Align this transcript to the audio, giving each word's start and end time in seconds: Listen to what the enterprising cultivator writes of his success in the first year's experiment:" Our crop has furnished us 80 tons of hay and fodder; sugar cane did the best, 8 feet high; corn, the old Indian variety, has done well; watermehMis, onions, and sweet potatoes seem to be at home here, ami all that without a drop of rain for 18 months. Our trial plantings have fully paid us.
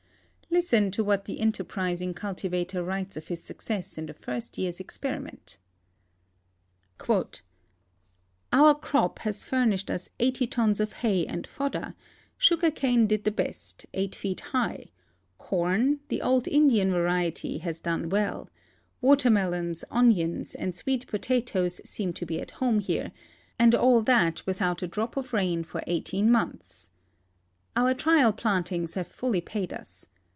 Listen 0.53 0.91
to 0.91 1.01
what 1.03 1.23
the 1.23 1.39
enterprising 1.39 2.13
cultivator 2.13 2.83
writes 2.83 3.15
of 3.15 3.29
his 3.29 3.41
success 3.41 3.97
in 3.97 4.07
the 4.07 4.13
first 4.13 4.57
year's 4.57 4.81
experiment:" 4.81 5.57
Our 8.51 8.75
crop 8.75 9.19
has 9.19 9.45
furnished 9.45 9.89
us 9.89 10.09
80 10.19 10.47
tons 10.47 10.79
of 10.81 10.91
hay 10.91 11.25
and 11.25 11.47
fodder; 11.47 11.95
sugar 12.37 12.69
cane 12.69 13.07
did 13.07 13.23
the 13.23 13.31
best, 13.31 13.85
8 13.93 14.13
feet 14.13 14.39
high; 14.51 14.87
corn, 15.37 16.01
the 16.09 16.21
old 16.21 16.49
Indian 16.49 16.91
variety, 16.91 17.59
has 17.59 17.79
done 17.79 18.09
well; 18.09 18.49
watermehMis, 19.01 19.85
onions, 19.89 20.53
and 20.53 20.75
sweet 20.75 21.07
potatoes 21.07 21.79
seem 21.89 22.11
to 22.11 22.25
be 22.25 22.41
at 22.41 22.51
home 22.59 22.79
here, 22.79 23.13
ami 23.57 23.73
all 23.77 24.01
that 24.01 24.45
without 24.45 24.81
a 24.83 24.87
drop 24.87 25.15
of 25.15 25.31
rain 25.31 25.63
for 25.63 25.81
18 25.87 26.29
months. 26.29 26.89
Our 27.77 27.93
trial 27.93 28.33
plantings 28.33 28.95
have 28.95 29.07
fully 29.07 29.39
paid 29.39 29.71
us. 29.71 30.07